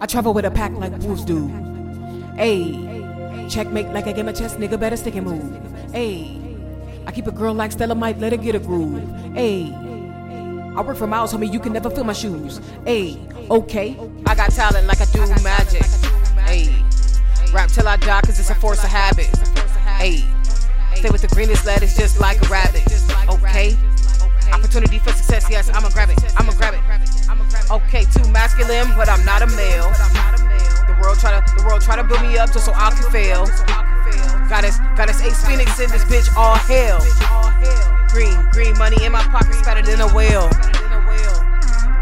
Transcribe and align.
I 0.00 0.06
travel 0.06 0.32
with 0.32 0.44
a 0.44 0.50
pack 0.50 0.72
like 0.72 0.96
wolves 0.98 1.24
do. 1.24 1.48
Ayy, 2.38 3.50
checkmate 3.50 3.88
like 3.88 4.06
I 4.06 4.12
get 4.12 4.24
my 4.24 4.32
chest, 4.32 4.58
nigga 4.58 4.78
better 4.78 4.96
stick 4.96 5.16
and 5.16 5.26
move. 5.26 5.42
Ayy, 5.92 7.04
I 7.06 7.10
keep 7.10 7.26
a 7.26 7.32
girl 7.32 7.52
like 7.52 7.72
Stella, 7.72 7.96
might 7.96 8.18
let 8.18 8.30
her 8.30 8.38
get 8.38 8.54
a 8.54 8.60
groove. 8.60 9.02
Ayy, 9.34 9.74
I 10.76 10.80
work 10.82 10.96
for 10.96 11.08
miles, 11.08 11.32
homie, 11.32 11.52
you 11.52 11.58
can 11.58 11.72
never 11.72 11.90
fill 11.90 12.04
my 12.04 12.12
shoes. 12.12 12.60
Ayy, 12.84 13.18
okay. 13.50 13.96
I 14.26 14.36
got 14.36 14.52
talent 14.52 14.86
like 14.86 15.00
I 15.00 15.06
do 15.06 15.20
magic. 15.42 15.82
Ayy, 16.46 17.52
rap 17.52 17.68
till 17.70 17.88
I 17.88 17.96
die, 17.96 18.20
cause 18.20 18.38
it's 18.38 18.50
a 18.50 18.54
force 18.54 18.84
of 18.84 18.90
habit. 18.90 19.26
Ayy, 19.98 20.22
stay 20.94 21.10
with 21.10 21.22
the 21.22 21.28
greenest 21.34 21.66
lettuce 21.66 21.96
just 21.96 22.20
like 22.20 22.40
a 22.44 22.48
rabbit. 22.48 22.84
Okay? 23.28 23.76
Opportunity 24.52 25.00
for 25.00 25.10
success, 25.10 25.50
yes, 25.50 25.68
I'ma 25.70 25.88
grab 25.90 26.10
it. 26.10 26.18
I'ma 26.36 26.52
grab 26.52 26.74
it. 26.74 27.17
Too 28.06 28.30
masculine, 28.30 28.86
but 28.96 29.08
I'm 29.08 29.24
not 29.24 29.42
a 29.42 29.46
male. 29.48 29.90
The 30.86 30.96
world 31.02 31.18
try 31.18 31.34
to 31.34 31.42
the 31.56 31.64
world 31.66 31.82
try 31.82 31.96
to 31.96 32.04
build 32.04 32.22
me 32.22 32.38
up 32.38 32.52
just 32.52 32.64
so 32.64 32.72
I 32.74 32.90
can 32.90 33.10
fail. 33.10 33.46
Got 34.48 34.64
us, 34.64 34.78
got 34.96 35.10
us 35.10 35.20
Ace 35.22 35.44
Phoenix 35.44 35.78
in 35.80 35.90
this 35.90 36.04
bitch, 36.04 36.34
all 36.36 36.54
hell. 36.54 36.98
Green, 38.08 38.38
green 38.52 38.78
money 38.78 39.04
in 39.04 39.12
my 39.12 39.22
pockets, 39.22 39.60
better 39.62 39.82
than 39.82 40.00
a 40.00 40.14
whale. 40.14 40.48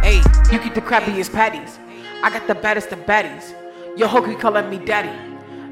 Hey, 0.03 0.23
you 0.53 0.59
get 0.63 0.75
the 0.75 0.81
crappiest 0.81 1.33
patties. 1.33 1.79
I 2.23 2.31
got 2.31 2.47
the 2.47 2.55
baddest 2.55 2.93
of 2.93 3.01
baddies. 3.01 3.55
Your 3.99 4.09
hooky 4.09 4.35
calling 4.35 4.69
me 4.71 4.79
daddy. 4.79 5.11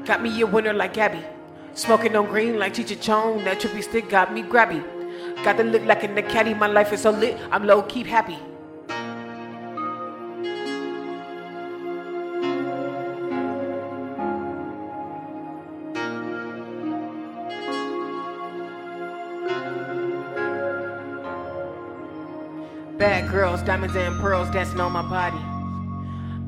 Got 0.05 0.21
me 0.21 0.41
a 0.41 0.45
winner 0.47 0.73
like 0.73 0.95
Gabby. 0.95 1.23
Smoking 1.75 2.15
on 2.15 2.25
green 2.25 2.57
like 2.57 2.73
Cheech 2.73 2.91
and 2.91 3.01
Chong. 3.01 3.43
That 3.43 3.59
trippy 3.59 3.83
stick 3.83 4.09
got 4.09 4.33
me 4.33 4.43
grabby. 4.43 4.83
Got 5.43 5.57
the 5.57 5.63
look 5.63 5.83
like 5.85 6.03
in 6.03 6.15
the 6.15 6.23
caddy. 6.23 6.53
My 6.53 6.67
life 6.67 6.91
is 6.91 7.01
so 7.01 7.11
lit. 7.11 7.39
I'm 7.51 7.65
low, 7.65 7.83
keep 7.83 8.07
happy. 8.07 8.37
Bad 23.05 23.29
girls, 23.29 23.61
diamonds 23.61 23.95
and 23.95 24.19
pearls 24.19 24.49
dancing 24.49 24.79
on 24.79 24.91
my 24.91 25.03
body. 25.03 25.37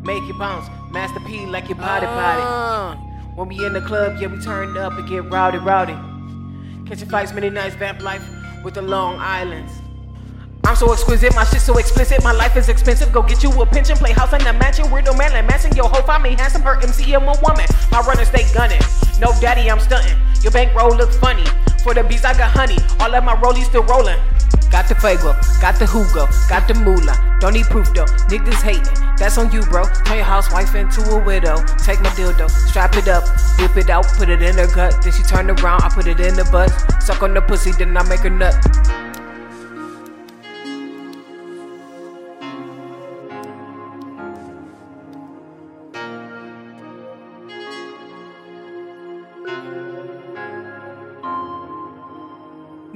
Make 0.03 0.23
you 0.27 0.33
bounce, 0.39 0.67
Master 0.91 1.19
P 1.19 1.45
like 1.45 1.69
your 1.69 1.77
body 1.77 2.07
body. 2.07 2.41
Uh, 2.41 2.95
When 3.35 3.47
we 3.49 3.63
in 3.63 3.73
the 3.73 3.81
club, 3.81 4.17
yeah, 4.19 4.25
we 4.25 4.39
turn 4.39 4.75
up 4.75 4.93
and 4.93 5.07
get 5.07 5.29
rowdy 5.29 5.59
rowdy. 5.59 5.93
Catching 6.87 7.09
fights 7.09 7.31
many 7.31 7.51
nights, 7.51 7.75
vamp 7.75 8.01
life 8.01 8.23
with 8.63 8.73
the 8.73 8.81
Long 8.81 9.19
Islands. 9.19 9.71
I'm 10.65 10.75
so 10.75 10.91
exquisite, 10.91 11.35
my 11.35 11.43
shit 11.43 11.61
so 11.61 11.77
explicit, 11.77 12.23
my 12.23 12.31
life 12.31 12.57
is 12.57 12.69
expensive. 12.69 13.13
Go 13.13 13.21
get 13.21 13.43
you 13.43 13.51
a 13.61 13.63
pension, 13.67 13.95
play 13.95 14.13
house 14.13 14.33
in 14.33 14.43
the 14.43 14.51
mansion, 14.53 14.85
weirdo 14.85 15.15
man 15.15 15.33
like 15.33 15.45
Manson. 15.47 15.75
Yo, 15.75 15.87
hope 15.87 16.09
I 16.09 16.17
me 16.17 16.33
handsome, 16.33 16.63
her 16.63 16.81
MC, 16.81 17.13
I'm 17.13 17.21
a 17.29 17.37
woman. 17.43 17.67
My 17.91 18.01
runners 18.01 18.29
stay 18.29 18.51
gunning. 18.55 18.81
No 19.19 19.33
daddy, 19.41 19.69
I'm 19.69 19.79
stunting. 19.79 20.17
Your 20.41 20.51
bankroll 20.51 20.95
look 20.95 21.11
funny. 21.13 21.45
For 21.83 21.93
the 21.93 22.03
bees, 22.03 22.25
I 22.25 22.37
got 22.37 22.51
honey. 22.51 22.77
All 22.99 23.13
of 23.13 23.23
my 23.23 23.35
rollies 23.35 23.65
still 23.65 23.83
rolling. 23.83 24.19
Got 24.69 24.89
the 24.89 24.95
Fago, 24.95 25.31
got 25.61 25.79
the 25.79 25.87
Hugo, 25.87 26.27
got 26.49 26.67
the 26.67 26.73
Moolah. 26.73 27.37
Don't 27.39 27.53
need 27.53 27.67
proof 27.67 27.87
though, 27.93 28.05
niggas 28.27 28.61
hating. 28.61 28.83
That's 29.17 29.37
on 29.37 29.49
you, 29.51 29.61
bro. 29.61 29.85
Turn 30.03 30.17
your 30.17 30.25
housewife 30.25 30.75
into 30.75 31.01
a 31.09 31.23
widow. 31.23 31.63
Take 31.77 32.01
my 32.01 32.09
dildo, 32.09 32.49
strap 32.49 32.95
it 32.97 33.07
up, 33.07 33.23
whip 33.59 33.77
it 33.77 33.89
out, 33.89 34.05
put 34.17 34.27
it 34.29 34.41
in 34.41 34.55
her 34.55 34.67
gut. 34.67 35.01
Then 35.01 35.13
she 35.13 35.23
turn 35.23 35.49
around, 35.49 35.83
I 35.83 35.89
put 35.89 36.07
it 36.07 36.19
in 36.19 36.35
the 36.35 36.43
butt. 36.51 36.69
Suck 37.01 37.23
on 37.23 37.33
the 37.33 37.41
pussy, 37.41 37.71
then 37.71 37.95
I 37.95 38.03
make 38.09 38.19
her 38.21 38.29
nut. 38.29 38.55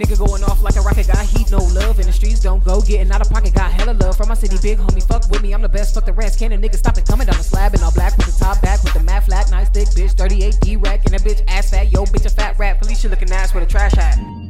Nigga 0.01 0.17
going 0.17 0.43
off 0.45 0.63
like 0.63 0.75
a 0.77 0.81
rocket, 0.81 1.05
got 1.05 1.23
heat, 1.27 1.51
no 1.51 1.59
love 1.59 1.99
in 1.99 2.07
the 2.07 2.11
streets. 2.11 2.39
Don't 2.39 2.63
go 2.63 2.81
getting 2.81 3.11
out 3.11 3.21
of 3.21 3.29
pocket, 3.29 3.53
got 3.53 3.71
hella 3.71 3.91
love 3.91 4.17
from 4.17 4.29
my 4.29 4.33
city. 4.33 4.57
Big 4.59 4.79
homie, 4.79 5.05
fuck 5.07 5.29
with 5.29 5.43
me, 5.43 5.53
I'm 5.53 5.61
the 5.61 5.69
best, 5.69 5.93
fuck 5.93 6.05
the 6.05 6.13
rest. 6.13 6.39
Can 6.39 6.51
a 6.53 6.57
nigga 6.57 6.75
stop 6.75 6.97
it 6.97 7.05
coming 7.05 7.27
down 7.27 7.37
the 7.37 7.43
slab 7.43 7.75
and 7.75 7.83
all 7.83 7.91
black 7.91 8.17
with 8.17 8.25
the 8.25 8.43
top 8.43 8.59
back 8.63 8.83
with 8.83 8.93
the 8.95 8.99
matte 9.01 9.25
flat, 9.25 9.51
nice 9.51 9.69
thick 9.69 9.87
bitch, 9.89 10.13
38 10.13 10.57
D 10.59 10.75
rack 10.75 11.05
and 11.05 11.13
a 11.13 11.19
bitch 11.19 11.43
ass 11.47 11.69
fat. 11.69 11.91
Yo, 11.91 12.05
bitch, 12.05 12.25
a 12.25 12.29
fat 12.29 12.57
rat. 12.57 12.79
Felicia 12.79 13.09
looking 13.09 13.29
ass 13.29 13.53
with 13.53 13.63
a 13.63 13.67
trash 13.67 13.93
hat. 13.93 14.40